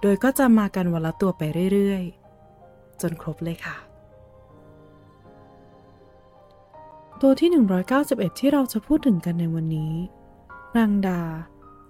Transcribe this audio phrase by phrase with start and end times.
[0.00, 3.76] โดยก็จะมากันวันละตัวไปเรื่อยๆ จนครบเลยค่ะ
[7.20, 7.50] ตัวที่
[7.94, 9.92] 191 ที่เราจะพูดถึงกันในวันนี้
[10.76, 11.22] นางดา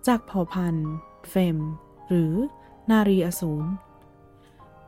[0.06, 0.90] จากเผ่าพันธุ์
[1.28, 1.58] เฟม
[2.08, 2.32] หรือ
[2.90, 3.68] นารีอสูร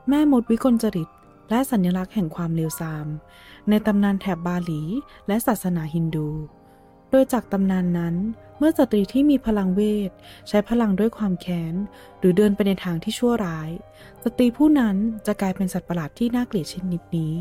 [0.08, 1.08] แม่มดวิกลจริต
[1.50, 3.06] และสัญลักษณ์แห่งความเลวทราม
[3.68, 4.80] ในตำนานแถบบาหลี
[5.26, 6.28] และศาสนาฮินดู
[7.12, 8.14] โดยจากตำนานนั้น
[8.58, 10.10] เมื่อสตรีที่มีพลังเวท
[10.48, 11.74] ใช้พลังด้วยความแค้น
[12.18, 13.70] หรือเดินไปในทางที่ชั่วร้าย
[14.24, 14.96] สตรีผู้นั้น
[15.26, 17.34] จะกลายเป็นสัตว์ประหลาดที่น่าเกลียดเช่นนิดนี้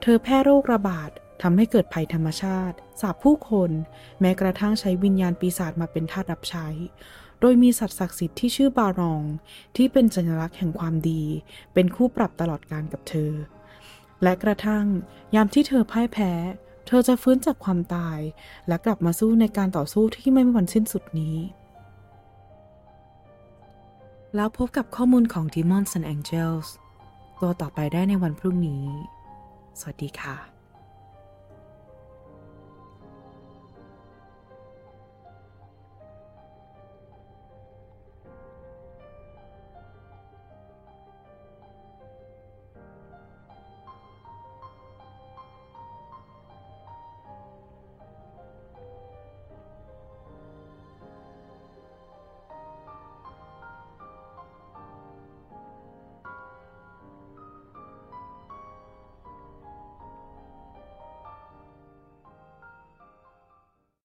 [0.00, 1.10] เธอแพร่โรคระบาด
[1.42, 3.70] ทำให้เกิดภัยธรรมชาติ สาบผู้คน
[4.20, 6.66] แม้กระทั่งใช้วิญญาณปีศาจมาเป็นทาสรับใช้
[7.40, 9.22] โดยมีสัตว์ศักดิ์สิทธิ์ที่ชื่อบารอง
[9.76, 11.22] ที่เป็นสัญลักษณ์แห่งความดี
[11.74, 13.32] เป็นคู่ปรับตลอดการกับเธอ
[14.22, 14.84] และกระทั่ง
[15.34, 16.32] ยามที่เธอพ่ายแพ้
[16.86, 18.18] เธอจะฟื้นจากความตาย
[18.68, 21.36] และกลับมาสู้ในการต่อสู้ที่ไม่มีวันสิ้นสุดนี้
[24.34, 26.68] แล้วพบกับข้อมูลของ Demons and Angels
[27.40, 28.84] ตัวต่อไปได้ในวันพรุ่งนี้
[29.80, 30.61] สวัสดีค่ะ